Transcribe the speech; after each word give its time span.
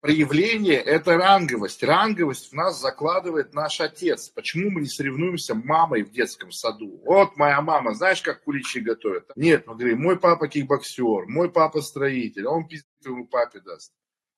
проявление– 0.00 0.78
это 0.84 1.16
ранговость. 1.16 1.82
Ранговость 1.82 2.50
в 2.50 2.54
нас 2.54 2.80
закладывает 2.80 3.54
наш 3.54 3.80
отец. 3.80 4.28
Почему 4.28 4.70
мы 4.70 4.80
не 4.80 4.88
соревнуемся 4.88 5.54
мамой 5.54 6.02
в 6.02 6.10
детском 6.10 6.50
саду? 6.52 7.00
Вот 7.04 7.36
моя 7.36 7.60
мама, 7.60 7.94
знаешь, 7.94 8.22
как 8.22 8.42
куличи 8.42 8.80
готовят? 8.80 9.30
Нет, 9.36 9.66
мы 9.66 9.74
говорим, 9.74 10.00
мой 10.00 10.18
папа 10.18 10.48
кикбоксер, 10.48 11.26
мой 11.26 11.50
папа 11.50 11.80
строитель, 11.80 12.46
он 12.46 12.66
пиздец 12.66 12.86
ему 13.04 13.26
папе 13.26 13.60
даст. 13.60 13.92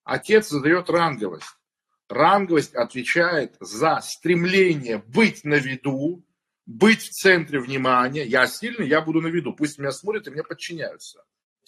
Отец 0.04 0.48
задает 0.48 0.90
ранговость. 0.90 1.46
Ранговость 2.08 2.74
отвечает 2.74 3.56
за 3.60 4.00
стремление 4.02 4.98
быть 4.98 5.44
на 5.44 5.54
виду, 5.54 6.24
быть 6.66 7.02
в 7.02 7.10
центре 7.10 7.58
внимания. 7.58 8.24
Я 8.24 8.46
сильный, 8.46 8.88
я 8.88 9.00
буду 9.00 9.20
на 9.20 9.28
виду. 9.28 9.54
Пусть 9.54 9.78
меня 9.78 9.92
смотрят 9.92 10.26
и 10.26 10.30
мне 10.30 10.42
подчиняются. 10.42 11.24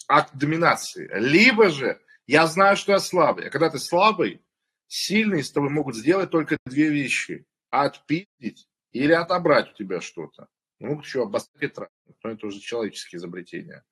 Акт 0.07 0.35
доминации. 0.35 1.09
Либо 1.15 1.71
же 1.71 1.99
я 2.27 2.47
знаю, 2.47 2.77
что 2.77 2.93
я 2.93 2.99
слабый. 2.99 3.49
А 3.49 3.51
когда 3.51 3.71
ты 3.71 3.79
слабый, 3.79 4.43
сильные 4.87 5.43
с 5.43 5.53
тобой 5.53 5.71
могут 5.71 5.97
сделать 5.97 6.31
только 6.31 6.57
две 6.65 6.91
вещи. 6.91 7.47
Отпиздить 7.71 8.69
или 8.93 9.13
отобрать 9.13 9.73
у 9.73 9.75
тебя 9.75 10.01
что-то. 10.01 10.49
Ну, 10.79 11.01
еще 11.01 11.23
обострить 11.23 11.77
но 11.77 12.31
это 12.31 12.47
уже 12.47 12.61
человеческие 12.61 13.19
изобретения. 13.19 13.85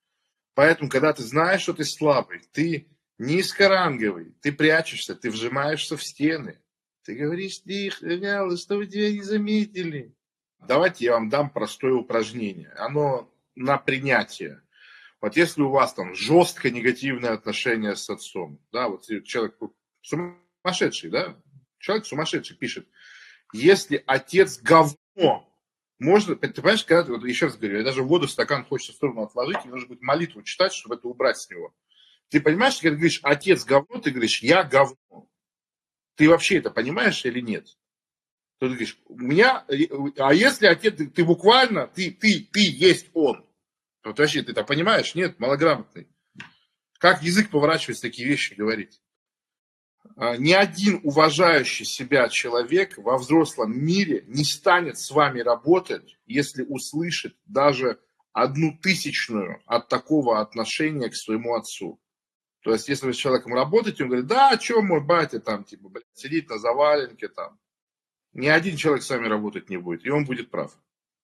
Поэтому, 0.55 0.91
когда 0.91 1.13
ты 1.13 1.23
знаешь, 1.23 1.63
что 1.63 1.73
ты 1.73 1.85
слабый, 1.85 2.43
ты 2.53 2.89
низкоранговый, 3.19 4.35
ты 4.41 4.53
прячешься, 4.53 5.15
ты 5.15 5.31
вжимаешься 5.31 5.97
в 5.97 6.03
стены. 6.03 6.61
Ты 7.05 7.15
говоришь, 7.15 7.63
тихо, 7.63 8.07
вяло, 8.07 8.57
что 8.57 8.77
вы 8.77 8.87
тебя 8.87 9.11
не 9.11 9.23
заметили. 9.23 10.15
Давайте 10.61 11.07
я 11.07 11.13
вам 11.13 11.29
дам 11.29 11.51
простое 11.51 11.95
упражнение. 11.95 12.71
Оно 12.77 13.33
на 13.55 13.79
принятие. 13.79 14.63
Вот 15.23 15.37
если 15.37 15.63
у 15.63 15.71
вас 15.71 15.95
там 15.95 16.15
жестко 16.15 16.69
негативное 16.69 17.33
отношение 17.33 17.95
с 17.95 18.11
отцом, 18.11 18.59
да, 18.73 18.89
вот 18.89 19.07
человек 19.25 19.57
сумасшедший, 20.03 21.11
да, 21.11 21.41
человек 21.79 22.07
сумасшедший 22.07 22.57
пишет, 22.57 22.89
если 23.53 24.03
отец 24.05 24.61
говно, 24.61 25.49
можно, 26.01 26.35
ты 26.35 26.53
понимаешь, 26.53 26.85
когда 26.85 27.05
вот 27.05 27.25
еще 27.25 27.47
раз 27.47 27.57
говорю, 27.57 27.79
я 27.79 27.85
даже 27.85 28.03
воду 28.03 28.27
в 28.27 28.33
стакан 28.33 28.65
хочется 28.65 28.93
в 28.93 28.97
сторону 28.97 29.23
отложить, 29.23 29.65
и 29.65 29.69
нужно 29.69 29.87
будет 29.87 30.03
молитву 30.03 30.43
читать, 30.43 30.73
чтобы 30.73 30.97
это 30.97 31.07
убрать 31.07 31.39
с 31.39 31.49
него. 31.49 31.73
Ты 32.29 32.41
понимаешь, 32.41 32.79
когда 32.79 32.91
ты 32.91 32.97
говоришь, 32.97 33.21
отец 33.23 33.65
говно, 33.65 34.01
ты 34.01 34.11
говоришь, 34.11 34.43
я 34.43 34.65
говно. 34.65 35.29
Ты 36.17 36.29
вообще 36.29 36.59
это 36.59 36.71
понимаешь 36.73 37.25
или 37.25 37.41
нет? 37.41 37.69
Ты 38.59 38.67
говоришь, 38.67 38.99
у 39.07 39.17
меня, 39.17 39.65
а 40.19 40.35
если 40.35 40.67
отец, 40.67 40.97
ты 41.15 41.25
буквально, 41.25 41.87
ты, 41.87 42.11
ты, 42.11 42.49
ты 42.53 42.61
есть 42.61 43.09
он. 43.15 43.47
Вот 44.05 44.19
вообще, 44.19 44.43
ты 44.43 44.53
это 44.53 44.65
понимаешь? 44.65 45.15
Нет, 45.15 45.39
малограмотный. 45.39 46.09
Как 46.99 47.23
язык 47.23 47.51
поворачивать 47.51 48.01
такие 48.01 48.29
вещи 48.29 48.55
говорить? 48.55 49.01
А, 50.17 50.37
ни 50.37 50.53
один 50.53 51.01
уважающий 51.05 51.85
себя 51.85 52.29
человек 52.29 52.99
во 52.99 53.19
взрослом 53.19 53.79
мире 53.79 54.25
не 54.27 54.45
станет 54.45 54.99
с 54.99 55.11
вами 55.11 55.41
работать, 55.41 56.19
если 56.27 56.65
услышит 56.65 57.37
даже 57.47 58.01
одну 58.33 58.77
тысячную 58.79 59.61
от 59.67 59.89
такого 59.89 60.41
отношения 60.41 61.09
к 61.09 61.17
своему 61.17 61.55
отцу. 61.55 62.01
То 62.63 62.73
есть, 62.73 62.89
если 62.89 63.07
вы 63.07 63.15
с 63.15 63.17
человеком 63.17 63.55
работаете, 63.55 64.05
он 64.05 64.11
говорит, 64.11 64.29
да, 64.29 64.51
а 64.51 64.61
что 64.61 64.83
мой 64.83 65.01
батя 65.01 65.41
там, 65.41 65.65
типа, 65.65 65.89
блядь, 65.89 66.05
сидит 66.15 66.49
на 66.49 66.59
заваленке 66.59 67.29
там. 67.29 67.59
Ни 68.33 68.47
один 68.47 68.77
человек 68.77 69.03
с 69.03 69.11
вами 69.11 69.27
работать 69.27 69.69
не 69.69 69.77
будет, 69.77 70.07
и 70.07 70.11
он 70.11 70.25
будет 70.25 70.51
прав. 70.51 70.77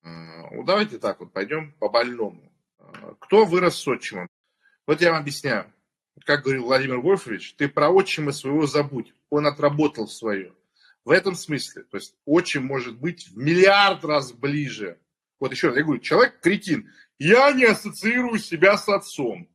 Ну, 0.02 0.64
давайте 0.64 0.98
так 0.98 1.20
вот, 1.20 1.32
пойдем 1.32 1.72
по 1.74 1.88
больному. 1.88 2.47
Кто 3.20 3.44
вырос 3.44 3.78
с 3.78 3.88
отчимом? 3.88 4.28
Вот 4.86 5.00
я 5.00 5.12
вам 5.12 5.20
объясняю. 5.20 5.72
Как 6.24 6.42
говорил 6.42 6.64
Владимир 6.64 6.98
Вольфович, 6.98 7.54
ты 7.54 7.68
про 7.68 7.90
отчима 7.90 8.32
своего 8.32 8.66
забудь. 8.66 9.14
Он 9.30 9.46
отработал 9.46 10.08
свое. 10.08 10.54
В 11.04 11.10
этом 11.10 11.34
смысле, 11.34 11.84
то 11.84 11.96
есть 11.96 12.14
отчим 12.24 12.66
может 12.66 12.98
быть 12.98 13.28
в 13.28 13.38
миллиард 13.38 14.04
раз 14.04 14.32
ближе. 14.32 14.98
Вот 15.40 15.52
еще 15.52 15.68
раз, 15.68 15.76
я 15.76 15.84
говорю, 15.84 16.00
человек 16.00 16.40
кретин. 16.40 16.92
Я 17.18 17.52
не 17.52 17.64
ассоциирую 17.64 18.38
себя 18.38 18.76
с 18.76 18.88
отцом. 18.88 19.48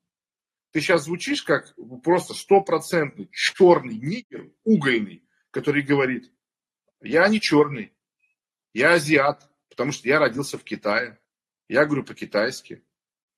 Ты 0.72 0.81
сейчас 0.81 1.03
звучишь 1.03 1.44
как 1.44 1.75
просто 2.03 2.34
стопроцентный 2.34 3.30
черный 3.31 3.96
нигер, 3.96 4.50
угольный, 4.63 5.24
который 5.52 5.84
говорит, 5.84 6.31
я 7.02 7.28
не 7.28 7.40
черный, 7.40 7.94
я 8.74 8.94
азиат, 8.94 9.47
потому 9.69 9.92
что 9.92 10.08
я 10.08 10.18
родился 10.18 10.58
в 10.58 10.63
Китае. 10.63 11.19
Я 11.68 11.86
говорю 11.86 12.03
по-китайски. 12.03 12.84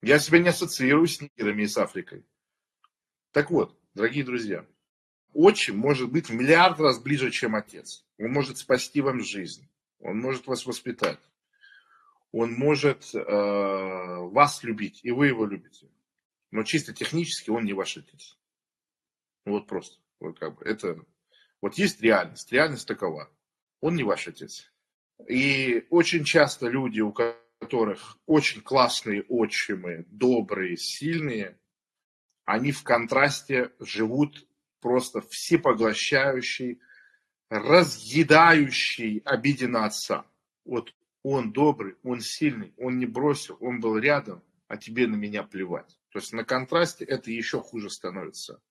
Я 0.05 0.19
себя 0.19 0.38
не 0.38 0.49
ассоциирую 0.49 1.07
с 1.07 1.19
нигерами 1.19 1.63
и 1.63 1.67
с 1.67 1.79
Африкой. 1.79 2.23
Так 3.31 3.49
вот, 3.49 3.75
дорогие 3.95 4.23
друзья, 4.23 4.63
отчим 5.33 5.79
может 5.79 6.11
быть 6.11 6.29
в 6.29 6.33
миллиард 6.35 6.79
раз 6.79 6.99
ближе, 6.99 7.31
чем 7.31 7.55
отец. 7.55 8.05
Он 8.19 8.31
может 8.31 8.59
спасти 8.59 9.01
вам 9.01 9.21
жизнь. 9.21 9.67
Он 9.97 10.19
может 10.19 10.45
вас 10.45 10.67
воспитать. 10.67 11.17
Он 12.31 12.53
может 12.53 13.16
э, 13.16 13.19
вас 13.19 14.61
любить, 14.61 14.99
и 15.01 15.09
вы 15.09 15.25
его 15.25 15.47
любите. 15.47 15.89
Но 16.51 16.61
чисто 16.61 16.93
технически 16.93 17.49
он 17.49 17.66
не 17.66 17.73
ваш 17.73 17.97
отец. 17.97 18.37
Вот 19.43 19.66
просто. 19.66 19.97
Вот 20.19 20.37
как 20.37 20.59
бы 20.59 20.66
это. 20.66 21.03
Вот 21.61 21.79
есть 21.79 21.99
реальность. 21.99 22.51
Реальность 22.51 22.87
такова. 22.87 23.31
Он 23.81 23.95
не 23.95 24.03
ваш 24.03 24.27
отец. 24.27 24.72
И 25.27 25.87
очень 25.89 26.25
часто 26.25 26.67
люди, 26.67 27.01
у 27.01 27.11
которых 27.11 27.44
которых 27.65 28.19
очень 28.27 28.61
классные 28.61 29.23
отчимы, 29.23 30.05
добрые, 30.07 30.77
сильные, 30.77 31.57
они 32.45 32.71
в 32.71 32.83
контрасте 32.83 33.71
живут 33.79 34.47
просто 34.81 35.21
всепоглощающий, 35.21 36.79
разъедающий 37.49 39.23
обиде 39.25 39.67
отца. 39.67 40.25
Вот 40.63 40.93
он 41.23 41.51
добрый, 41.51 41.95
он 42.03 42.19
сильный, 42.21 42.71
он 42.77 42.99
не 42.99 43.07
бросил, 43.07 43.57
он 43.59 43.79
был 43.79 43.97
рядом, 43.97 44.43
а 44.67 44.77
тебе 44.77 45.07
на 45.07 45.15
меня 45.15 45.41
плевать. 45.41 45.97
То 46.11 46.19
есть 46.19 46.33
на 46.33 46.43
контрасте 46.43 47.03
это 47.03 47.31
еще 47.31 47.61
хуже 47.61 47.89
становится. 47.89 48.61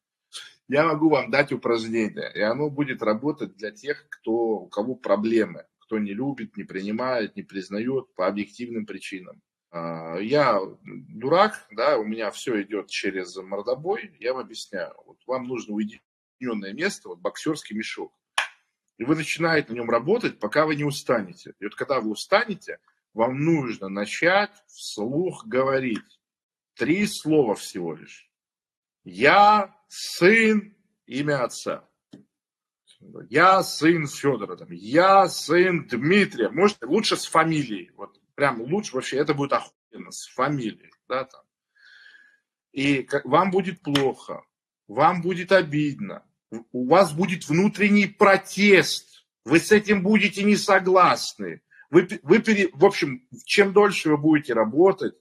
Я 0.68 0.84
могу 0.84 1.08
вам 1.08 1.32
дать 1.32 1.52
упражнение, 1.52 2.30
и 2.32 2.40
оно 2.40 2.70
будет 2.70 3.02
работать 3.02 3.56
для 3.56 3.72
тех, 3.72 4.06
кто, 4.08 4.32
у 4.32 4.68
кого 4.68 4.94
проблемы 4.94 5.66
кто 5.84 5.98
не 5.98 6.14
любит, 6.14 6.56
не 6.56 6.64
принимает, 6.64 7.36
не 7.36 7.42
признает 7.42 8.14
по 8.14 8.26
объективным 8.26 8.86
причинам. 8.86 9.42
А, 9.70 10.16
я 10.18 10.60
дурак, 10.82 11.66
да, 11.70 11.98
у 11.98 12.04
меня 12.04 12.30
все 12.30 12.62
идет 12.62 12.88
через 12.88 13.36
мордобой, 13.36 14.16
я 14.18 14.32
вам 14.32 14.44
объясняю. 14.44 14.94
Вот 15.04 15.18
вам 15.26 15.46
нужно 15.46 15.74
уединенное 15.74 16.72
место, 16.72 17.08
вот 17.08 17.18
боксерский 17.18 17.76
мешок. 17.76 18.12
И 18.96 19.04
вы 19.04 19.16
начинаете 19.16 19.72
на 19.72 19.76
нем 19.76 19.90
работать, 19.90 20.38
пока 20.38 20.66
вы 20.66 20.76
не 20.76 20.84
устанете. 20.84 21.54
И 21.58 21.64
вот 21.64 21.74
когда 21.74 22.00
вы 22.00 22.10
устанете, 22.10 22.78
вам 23.12 23.40
нужно 23.40 23.88
начать 23.88 24.52
вслух 24.66 25.46
говорить. 25.46 26.20
Три 26.74 27.06
слова 27.06 27.54
всего 27.54 27.94
лишь. 27.94 28.30
Я 29.04 29.76
сын, 29.88 30.74
имя 31.06 31.44
отца. 31.44 31.88
Я 33.28 33.62
сын 33.62 34.06
Федора, 34.06 34.56
там, 34.56 34.68
я 34.70 35.28
сын 35.28 35.86
Дмитрия. 35.86 36.48
Может, 36.50 36.78
лучше 36.82 37.16
с 37.16 37.26
фамилией. 37.26 37.90
Вот 37.96 38.18
прям 38.34 38.60
лучше 38.62 38.94
вообще, 38.94 39.18
это 39.18 39.34
будет 39.34 39.52
охуенно, 39.52 40.10
с 40.10 40.26
фамилией. 40.28 40.90
Да, 41.08 41.24
там. 41.24 41.42
И 42.72 43.08
вам 43.24 43.50
будет 43.50 43.80
плохо, 43.82 44.42
вам 44.88 45.22
будет 45.22 45.52
обидно, 45.52 46.24
у 46.72 46.88
вас 46.88 47.12
будет 47.12 47.48
внутренний 47.48 48.06
протест, 48.06 49.26
вы 49.44 49.60
с 49.60 49.70
этим 49.70 50.02
будете 50.02 50.42
не 50.42 50.56
согласны. 50.56 51.62
Вы, 51.90 52.08
вы, 52.22 52.42
в 52.72 52.84
общем, 52.84 53.28
чем 53.44 53.72
дольше 53.72 54.10
вы 54.10 54.16
будете 54.16 54.54
работать, 54.54 55.14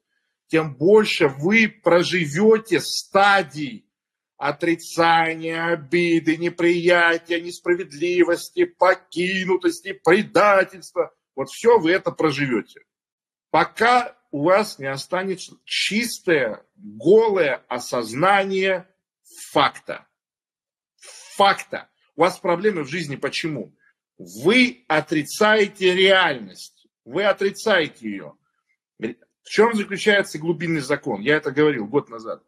тем 0.47 0.75
больше 0.75 1.27
вы 1.27 1.67
проживете 1.67 2.79
стадий 2.79 3.82
отрицания, 4.43 5.67
обиды, 5.67 6.35
неприятия, 6.35 7.39
несправедливости, 7.39 8.65
покинутости, 8.65 9.93
предательства. 9.93 11.13
Вот 11.33 11.49
все 11.49 11.79
вы 11.79 11.91
это 11.91 12.11
проживете. 12.11 12.81
Пока 13.51 14.17
у 14.31 14.43
вас 14.43 14.79
не 14.79 14.87
останется 14.87 15.55
чистое, 15.63 16.65
голое 16.75 17.63
осознание 17.69 18.89
факта. 19.51 20.07
Факта. 21.37 21.89
У 22.17 22.21
вас 22.21 22.37
проблемы 22.37 22.83
в 22.83 22.89
жизни 22.89 23.15
почему? 23.15 23.73
Вы 24.17 24.83
отрицаете 24.89 25.95
реальность. 25.95 26.85
Вы 27.05 27.23
отрицаете 27.23 28.09
ее. 28.09 28.33
В 28.99 29.49
чем 29.49 29.73
заключается 29.73 30.37
глубинный 30.37 30.81
закон? 30.81 31.21
Я 31.21 31.37
это 31.37 31.51
говорил 31.51 31.87
год 31.87 32.09
назад 32.09 32.43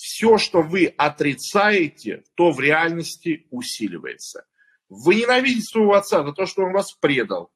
все, 0.00 0.38
что 0.38 0.62
вы 0.62 0.86
отрицаете, 0.86 2.24
то 2.34 2.52
в 2.52 2.58
реальности 2.58 3.46
усиливается. 3.50 4.46
Вы 4.88 5.16
ненавидите 5.16 5.60
своего 5.60 5.92
отца 5.92 6.24
за 6.24 6.32
то, 6.32 6.46
что 6.46 6.62
он 6.62 6.72
вас 6.72 6.94
предал, 6.94 7.52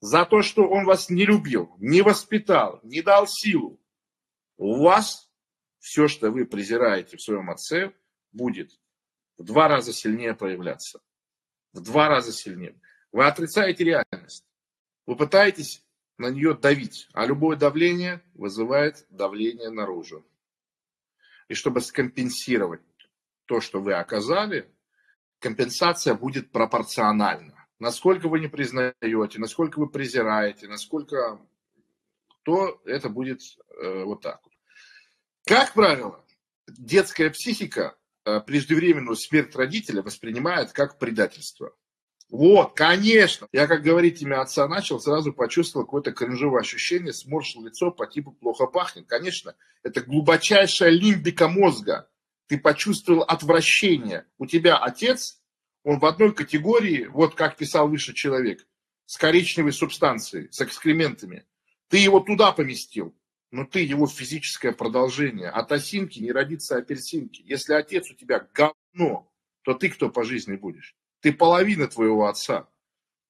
за 0.00 0.24
то, 0.24 0.42
что 0.42 0.66
он 0.68 0.84
вас 0.84 1.10
не 1.10 1.24
любил, 1.24 1.76
не 1.78 2.02
воспитал, 2.02 2.80
не 2.82 3.02
дал 3.02 3.28
силу. 3.28 3.80
У 4.56 4.82
вас 4.82 5.30
все, 5.78 6.08
что 6.08 6.32
вы 6.32 6.44
презираете 6.44 7.18
в 7.18 7.22
своем 7.22 7.50
отце, 7.50 7.92
будет 8.32 8.72
в 9.38 9.44
два 9.44 9.68
раза 9.68 9.92
сильнее 9.92 10.34
проявляться. 10.34 11.00
В 11.72 11.80
два 11.82 12.08
раза 12.08 12.32
сильнее. 12.32 12.80
Вы 13.12 13.26
отрицаете 13.26 13.84
реальность. 13.84 14.44
Вы 15.06 15.14
пытаетесь 15.14 15.86
на 16.18 16.30
нее 16.30 16.54
давить, 16.54 17.06
а 17.12 17.26
любое 17.26 17.56
давление 17.56 18.24
вызывает 18.34 19.06
давление 19.08 19.70
наружу. 19.70 20.26
И 21.48 21.54
чтобы 21.54 21.80
скомпенсировать 21.80 22.82
то, 23.46 23.60
что 23.60 23.80
вы 23.80 23.94
оказали, 23.94 24.70
компенсация 25.38 26.14
будет 26.14 26.50
пропорциональна. 26.50 27.66
Насколько 27.78 28.28
вы 28.28 28.40
не 28.40 28.48
признаете, 28.48 29.38
насколько 29.38 29.78
вы 29.78 29.88
презираете, 29.88 30.66
насколько 30.66 31.40
то 32.42 32.80
это 32.84 33.08
будет 33.08 33.40
э, 33.80 34.04
вот 34.04 34.22
так. 34.22 34.40
Как 35.44 35.74
правило, 35.74 36.24
детская 36.68 37.30
психика 37.30 37.98
э, 38.24 38.40
преждевременную 38.40 39.16
смерть 39.16 39.54
родителя 39.56 40.02
воспринимает 40.02 40.72
как 40.72 40.98
предательство. 40.98 41.74
Вот, 42.28 42.74
конечно. 42.74 43.46
Я, 43.52 43.66
как 43.66 43.82
говорить 43.82 44.20
имя 44.20 44.40
отца 44.40 44.66
начал, 44.66 44.98
сразу 44.98 45.32
почувствовал 45.32 45.86
какое-то 45.86 46.12
кринжовое 46.12 46.60
ощущение, 46.60 47.12
сморщил 47.12 47.64
лицо 47.64 47.90
по 47.92 48.06
типу 48.06 48.32
плохо 48.32 48.66
пахнет. 48.66 49.06
Конечно, 49.06 49.54
это 49.82 50.00
глубочайшая 50.00 50.90
лимбика 50.90 51.48
мозга. 51.48 52.08
Ты 52.48 52.58
почувствовал 52.58 53.22
отвращение. 53.22 54.26
У 54.38 54.46
тебя 54.46 54.76
отец, 54.76 55.40
он 55.84 56.00
в 56.00 56.04
одной 56.04 56.34
категории, 56.34 57.06
вот 57.06 57.36
как 57.36 57.56
писал 57.56 57.88
выше 57.88 58.12
человек, 58.12 58.66
с 59.04 59.16
коричневой 59.16 59.72
субстанцией, 59.72 60.50
с 60.50 60.60
экскрементами. 60.60 61.46
Ты 61.88 61.98
его 61.98 62.18
туда 62.18 62.50
поместил, 62.50 63.16
но 63.52 63.64
ты 63.64 63.80
его 63.80 64.08
физическое 64.08 64.72
продолжение. 64.72 65.48
От 65.48 65.70
осинки 65.70 66.18
не 66.18 66.32
родится 66.32 66.76
апельсинки. 66.76 67.42
Если 67.44 67.72
отец 67.72 68.10
у 68.10 68.14
тебя 68.14 68.48
говно, 68.52 69.32
то 69.62 69.74
ты 69.74 69.90
кто 69.90 70.10
по 70.10 70.24
жизни 70.24 70.56
будешь? 70.56 70.96
Ты 71.26 71.32
половина 71.32 71.88
твоего 71.88 72.28
отца. 72.28 72.68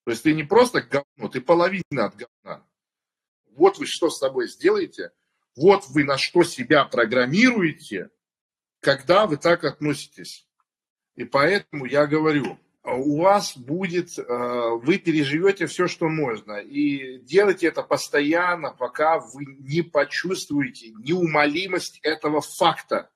То 0.05 0.11
есть 0.11 0.23
ты 0.23 0.35
не 0.35 0.45
просто 0.45 0.83
говно, 0.83 1.31
ты 1.33 1.41
половина 1.41 2.05
от 2.05 2.15
говна. 2.15 2.63
Вот 3.53 3.79
вы 3.79 3.87
что 3.87 4.11
с 4.11 4.19
собой 4.19 4.49
сделаете, 4.49 5.13
вот 5.57 5.89
вы 5.89 6.05
на 6.05 6.19
что 6.19 6.43
себя 6.43 6.85
программируете, 6.85 8.11
когда 8.81 9.27
вы 9.27 9.39
так 9.39 9.65
относитесь. 9.65 10.47
И 11.15 11.25
поэтому 11.25 11.87
я 11.87 12.07
говорю, 12.07 12.59
у 12.85 13.23
вас 13.23 13.57
будет, 13.57 14.19
э, 14.19 14.23
вы 14.27 14.99
переживете 14.99 15.65
все, 15.65 15.89
что 15.89 16.11
можно. 16.11 16.59
И 16.59 17.21
делайте 17.21 17.69
это 17.69 17.83
постоянно, 17.83 18.73
пока 18.73 19.21
вы 19.21 19.47
не 19.47 19.81
почувствуете 19.81 20.91
неумолимость 20.99 21.99
этого 22.03 22.43
факта. 22.43 23.11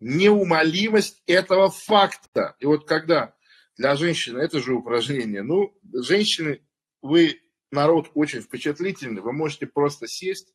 Неумолимость 0.00 1.22
этого 1.28 1.70
факта. 1.70 2.56
И 2.58 2.66
вот 2.66 2.88
когда 2.88 3.36
для 3.80 3.96
женщины 3.96 4.40
это 4.40 4.60
же 4.60 4.74
упражнение. 4.74 5.42
Ну, 5.42 5.74
женщины, 5.90 6.60
вы 7.00 7.40
народ 7.70 8.10
очень 8.12 8.42
впечатлительный, 8.42 9.22
вы 9.22 9.32
можете 9.32 9.66
просто 9.66 10.06
сесть 10.06 10.52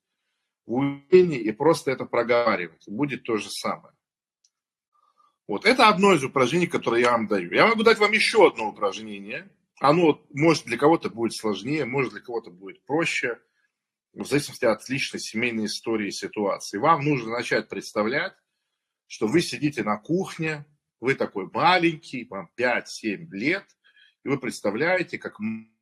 в 0.67 0.73
умении 0.73 1.39
и 1.39 1.51
просто 1.51 1.89
это 1.89 2.05
проговаривать. 2.05 2.83
Будет 2.87 3.23
то 3.23 3.37
же 3.37 3.49
самое. 3.49 3.95
Вот 5.47 5.65
это 5.65 5.89
одно 5.89 6.13
из 6.13 6.23
упражнений, 6.23 6.67
которое 6.67 7.01
я 7.01 7.13
вам 7.13 7.25
даю. 7.25 7.51
Я 7.51 7.65
могу 7.65 7.81
дать 7.81 7.97
вам 7.97 8.11
еще 8.11 8.47
одно 8.47 8.69
упражнение. 8.69 9.49
Оно 9.79 10.23
может 10.29 10.65
для 10.65 10.77
кого-то 10.77 11.09
будет 11.09 11.33
сложнее, 11.33 11.85
может 11.85 12.11
для 12.11 12.21
кого-то 12.21 12.51
будет 12.51 12.85
проще, 12.85 13.39
в 14.13 14.25
зависимости 14.25 14.65
от 14.65 14.87
личной 14.87 15.19
семейной 15.19 15.65
истории 15.65 16.09
и 16.09 16.11
ситуации. 16.11 16.77
Вам 16.77 17.03
нужно 17.03 17.31
начать 17.31 17.69
представлять, 17.69 18.33
что 19.07 19.25
вы 19.25 19.41
сидите 19.41 19.83
на 19.83 19.97
кухне, 19.97 20.63
вы 21.05 21.13
такой 21.13 21.47
маленький, 21.53 22.25
вам 22.25 22.49
5-7 22.57 23.29
лет, 23.29 23.63
и 24.23 24.27
вы 24.27 24.39
представляете, 24.39 25.19
как 25.19 25.37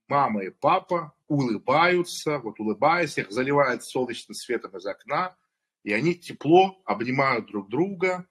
мама 0.09 0.43
и 0.43 0.49
папа 0.49 1.15
улыбаются, 1.29 2.39
вот 2.39 2.59
улыбаясь, 2.59 3.17
их 3.17 3.31
заливает 3.31 3.83
солнечным 3.83 4.35
светом 4.35 4.75
из 4.75 4.85
окна, 4.85 5.37
и 5.83 5.93
они 5.93 6.15
тепло 6.15 6.81
обнимают 6.83 7.45
друг 7.45 7.69
друга, 7.69 8.27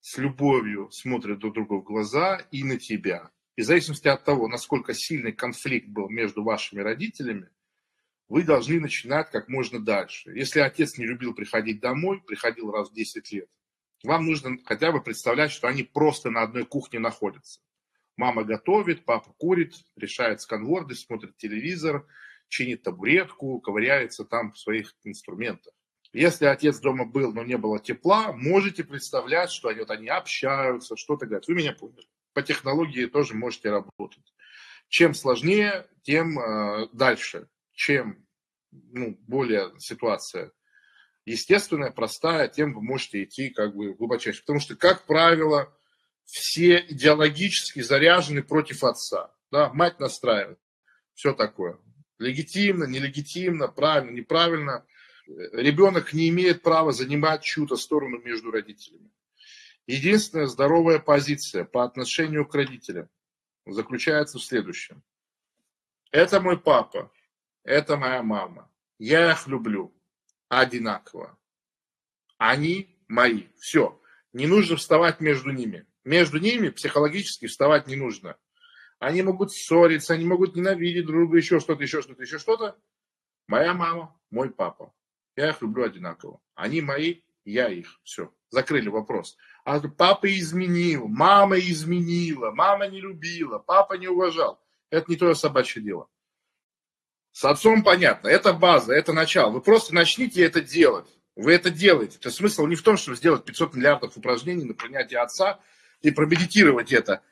с 0.00 0.16
любовью 0.16 0.90
смотрят 0.90 1.40
друг 1.40 1.52
другу 1.52 1.82
в 1.82 1.84
глаза 1.84 2.40
и 2.50 2.64
на 2.64 2.78
тебя. 2.78 3.30
И 3.56 3.60
в 3.60 3.66
зависимости 3.66 4.08
от 4.08 4.24
того, 4.24 4.48
насколько 4.48 4.94
сильный 4.94 5.32
конфликт 5.32 5.88
был 5.88 6.08
между 6.08 6.42
вашими 6.42 6.80
родителями, 6.80 7.50
вы 8.28 8.44
должны 8.44 8.80
начинать 8.80 9.30
как 9.30 9.50
можно 9.50 9.78
дальше. 9.78 10.30
Если 10.30 10.60
отец 10.60 10.96
не 10.96 11.04
любил 11.04 11.34
приходить 11.34 11.80
домой, 11.80 12.22
приходил 12.22 12.70
раз 12.70 12.88
в 12.88 12.94
10 12.94 13.30
лет, 13.32 13.50
вам 14.04 14.26
нужно 14.26 14.58
хотя 14.64 14.92
бы 14.92 15.02
представлять, 15.02 15.50
что 15.50 15.66
они 15.66 15.82
просто 15.82 16.30
на 16.30 16.42
одной 16.42 16.66
кухне 16.66 16.98
находятся. 16.98 17.60
Мама 18.16 18.44
готовит, 18.44 19.04
папа 19.04 19.32
курит, 19.38 19.74
решает 19.96 20.40
сканворды, 20.40 20.94
смотрит 20.94 21.36
телевизор, 21.36 22.06
чинит 22.48 22.82
табуретку, 22.82 23.60
ковыряется 23.60 24.24
там 24.24 24.52
в 24.52 24.58
своих 24.58 24.94
инструментах. 25.02 25.72
Если 26.12 26.44
отец 26.44 26.78
дома 26.78 27.06
был, 27.06 27.32
но 27.32 27.42
не 27.42 27.56
было 27.56 27.80
тепла, 27.80 28.32
можете 28.32 28.84
представлять, 28.84 29.50
что 29.50 29.68
они, 29.68 29.80
вот 29.80 29.90
они 29.90 30.06
общаются, 30.08 30.96
что-то 30.96 31.26
говорят. 31.26 31.48
Вы 31.48 31.54
меня 31.54 31.72
поняли. 31.72 32.06
По 32.34 32.42
технологии 32.42 33.06
тоже 33.06 33.34
можете 33.34 33.70
работать. 33.70 34.32
Чем 34.88 35.14
сложнее, 35.14 35.88
тем 36.02 36.38
э, 36.38 36.88
дальше. 36.92 37.48
Чем 37.72 38.24
ну, 38.70 39.18
более 39.26 39.72
ситуация 39.80 40.52
естественная, 41.24 41.90
простая, 41.90 42.48
тем 42.48 42.74
вы 42.74 42.82
можете 42.82 43.24
идти 43.24 43.50
как 43.50 43.74
бы 43.74 43.94
глубочайше. 43.94 44.40
Потому 44.40 44.60
что, 44.60 44.76
как 44.76 45.06
правило, 45.06 45.74
все 46.24 46.84
идеологически 46.88 47.80
заряжены 47.80 48.42
против 48.42 48.84
отца. 48.84 49.34
Да? 49.50 49.72
Мать 49.72 50.00
настраивает. 50.00 50.58
Все 51.14 51.32
такое. 51.32 51.78
Легитимно, 52.18 52.84
нелегитимно, 52.84 53.68
правильно, 53.68 54.10
неправильно. 54.10 54.86
Ребенок 55.26 56.12
не 56.12 56.28
имеет 56.28 56.62
права 56.62 56.92
занимать 56.92 57.42
чью-то 57.42 57.76
сторону 57.76 58.20
между 58.22 58.50
родителями. 58.50 59.10
Единственная 59.86 60.46
здоровая 60.46 60.98
позиция 60.98 61.64
по 61.64 61.84
отношению 61.84 62.46
к 62.46 62.54
родителям 62.54 63.08
заключается 63.66 64.38
в 64.38 64.44
следующем. 64.44 65.02
Это 66.10 66.40
мой 66.40 66.58
папа, 66.58 67.12
это 67.64 67.96
моя 67.96 68.22
мама. 68.22 68.70
Я 68.98 69.32
их 69.32 69.46
люблю 69.46 69.94
одинаково. 70.48 71.38
Они 72.38 72.98
мои. 73.08 73.48
Все. 73.58 74.00
Не 74.32 74.46
нужно 74.46 74.76
вставать 74.76 75.20
между 75.20 75.50
ними. 75.50 75.86
Между 76.04 76.38
ними 76.38 76.68
психологически 76.68 77.46
вставать 77.46 77.86
не 77.86 77.96
нужно. 77.96 78.36
Они 78.98 79.22
могут 79.22 79.52
ссориться, 79.52 80.14
они 80.14 80.24
могут 80.24 80.56
ненавидеть 80.56 81.06
друг 81.06 81.22
друга, 81.22 81.36
еще 81.38 81.60
что-то, 81.60 81.82
еще 81.82 82.02
что-то, 82.02 82.22
еще 82.22 82.38
что-то. 82.38 82.76
Моя 83.46 83.74
мама, 83.74 84.18
мой 84.30 84.50
папа. 84.50 84.92
Я 85.36 85.50
их 85.50 85.62
люблю 85.62 85.84
одинаково. 85.84 86.40
Они 86.54 86.80
мои, 86.80 87.22
я 87.44 87.68
их. 87.68 88.00
Все. 88.04 88.32
Закрыли 88.50 88.88
вопрос. 88.88 89.36
А 89.64 89.80
папа 89.80 90.32
изменил, 90.32 91.08
мама 91.08 91.58
изменила, 91.58 92.50
мама 92.50 92.86
не 92.86 93.00
любила, 93.00 93.58
папа 93.58 93.94
не 93.94 94.08
уважал. 94.08 94.60
Это 94.90 95.10
не 95.10 95.16
твое 95.16 95.34
собачье 95.34 95.82
дело. 95.82 96.08
С 97.34 97.44
отцом 97.44 97.82
понятно, 97.82 98.28
это 98.28 98.52
база, 98.52 98.94
это 98.94 99.12
начало. 99.12 99.50
Вы 99.50 99.60
просто 99.60 99.92
начните 99.92 100.44
это 100.44 100.60
делать. 100.60 101.08
Вы 101.34 101.52
это 101.54 101.68
делаете. 101.68 102.16
То 102.20 102.28
есть 102.28 102.38
смысл 102.38 102.64
не 102.68 102.76
в 102.76 102.82
том, 102.82 102.96
чтобы 102.96 103.16
сделать 103.16 103.44
500 103.44 103.74
миллиардов 103.74 104.16
упражнений 104.16 104.62
на 104.62 104.72
принятие 104.72 105.18
отца 105.18 105.58
и 106.00 106.12
промедитировать 106.12 106.92
это. 106.92 107.22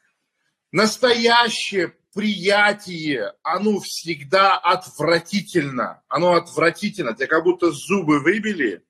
Настоящее 0.73 1.94
приятие, 2.12 3.35
оно 3.44 3.78
всегда 3.78 4.59
отвратительно. 4.59 6.02
Оно 6.09 6.35
отвратительно. 6.35 7.14
Тебе 7.14 7.28
как 7.28 7.44
будто 7.44 7.71
зубы 7.71 8.18
выбили 8.18 8.85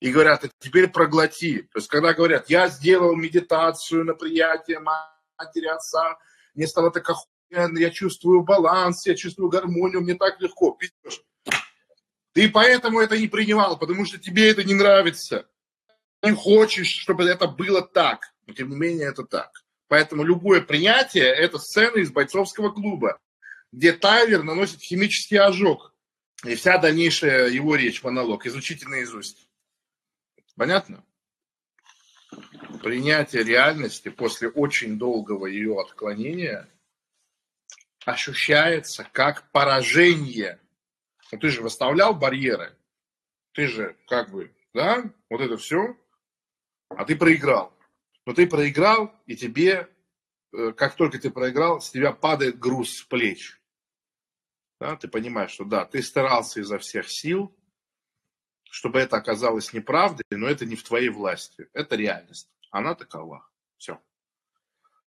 и 0.00 0.10
говорят, 0.10 0.46
а 0.46 0.48
теперь 0.58 0.88
проглоти. 0.88 1.62
То 1.72 1.78
есть 1.78 1.86
когда 1.86 2.12
говорят, 2.12 2.50
я 2.50 2.66
сделал 2.66 3.14
медитацию 3.14 4.04
на 4.04 4.14
приятие 4.14 4.80
матери, 4.80 5.68
отца, 5.68 6.18
мне 6.54 6.66
стало 6.66 6.90
так 6.90 7.08
я 7.50 7.90
чувствую 7.90 8.42
баланс, 8.42 9.06
я 9.06 9.14
чувствую 9.14 9.50
гармонию, 9.50 10.00
мне 10.00 10.14
так 10.14 10.40
легко. 10.40 10.78
Ты 12.32 12.48
поэтому 12.48 13.00
это 13.00 13.18
не 13.18 13.26
принимал, 13.26 13.76
потому 13.78 14.06
что 14.06 14.18
тебе 14.18 14.50
это 14.50 14.62
не 14.62 14.74
нравится. 14.74 15.48
Не 16.22 16.32
хочешь, 16.32 16.88
чтобы 16.88 17.24
это 17.24 17.48
было 17.48 17.82
так. 17.82 18.32
Но 18.46 18.54
тем 18.54 18.70
не 18.70 18.76
менее 18.76 19.08
это 19.08 19.24
так. 19.24 19.50
Поэтому 19.88 20.22
любое 20.22 20.60
принятие– 20.60 21.24
это 21.26 21.58
сцена 21.58 21.96
из 21.96 22.12
бойцовского 22.12 22.70
клуба, 22.70 23.18
где 23.72 23.92
Тайлер 23.92 24.44
наносит 24.44 24.80
химический 24.80 25.38
ожог. 25.38 25.92
И 26.44 26.54
вся 26.54 26.78
дальнейшая 26.78 27.48
его 27.48 27.74
речь, 27.74 28.02
монолог, 28.02 28.46
изучите 28.46 28.86
наизусть. 28.86 29.48
Понятно? 30.56 31.04
Принятие 32.82 33.42
реальности 33.42 34.08
после 34.08 34.48
очень 34.48 34.98
долгого 34.98 35.46
ее 35.46 35.80
отклонения– 35.80 36.68
ощущается 38.04 39.04
как 39.12 39.50
поражение. 39.52 40.60
Ну, 41.32 41.38
ты 41.38 41.48
же 41.48 41.62
выставлял 41.62 42.14
барьеры, 42.14 42.76
ты 43.52 43.66
же 43.66 43.96
как 44.06 44.30
бы, 44.30 44.54
да, 44.74 45.12
вот 45.28 45.40
это 45.40 45.56
все, 45.56 45.96
а 46.88 47.04
ты 47.04 47.16
проиграл. 47.16 47.76
Но 48.26 48.34
ты 48.34 48.46
проиграл, 48.46 49.14
и 49.26 49.36
тебе, 49.36 49.88
э, 50.52 50.72
как 50.72 50.96
только 50.96 51.18
ты 51.18 51.30
проиграл, 51.30 51.80
с 51.80 51.90
тебя 51.90 52.12
падает 52.12 52.58
груз 52.58 52.98
с 52.98 53.02
плеч. 53.02 53.60
Да, 54.80 54.96
ты 54.96 55.08
понимаешь, 55.08 55.50
что 55.50 55.64
да, 55.64 55.84
ты 55.84 56.02
старался 56.02 56.60
изо 56.60 56.78
всех 56.78 57.10
сил, 57.10 57.54
чтобы 58.70 59.00
это 59.00 59.16
оказалось 59.16 59.72
неправдой, 59.72 60.24
но 60.30 60.46
это 60.46 60.64
не 60.64 60.76
в 60.76 60.82
твоей 60.82 61.10
власти. 61.10 61.68
Это 61.72 61.96
реальность. 61.96 62.50
Она 62.70 62.94
такова. 62.94 63.48
Все. 63.76 64.00